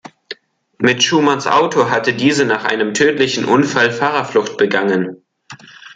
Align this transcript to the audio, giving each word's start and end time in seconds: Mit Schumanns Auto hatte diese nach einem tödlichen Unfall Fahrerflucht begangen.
Mit 0.79 1.03
Schumanns 1.03 1.45
Auto 1.45 1.91
hatte 1.91 2.15
diese 2.15 2.43
nach 2.45 2.65
einem 2.65 2.95
tödlichen 2.95 3.45
Unfall 3.45 3.91
Fahrerflucht 3.91 4.57
begangen. 4.57 5.21